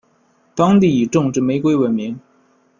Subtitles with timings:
[0.55, 2.19] 当地以种植玫瑰闻名。